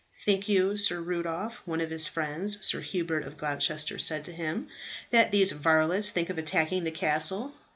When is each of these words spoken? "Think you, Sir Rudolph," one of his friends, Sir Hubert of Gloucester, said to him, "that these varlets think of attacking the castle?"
"Think 0.25 0.49
you, 0.49 0.77
Sir 0.77 0.99
Rudolph," 0.99 1.61
one 1.63 1.79
of 1.79 1.91
his 1.91 2.07
friends, 2.07 2.65
Sir 2.65 2.79
Hubert 2.79 3.21
of 3.23 3.37
Gloucester, 3.37 3.99
said 3.99 4.25
to 4.25 4.31
him, 4.31 4.67
"that 5.11 5.29
these 5.29 5.51
varlets 5.51 6.09
think 6.09 6.31
of 6.31 6.39
attacking 6.39 6.85
the 6.85 6.89
castle?" 6.91 7.53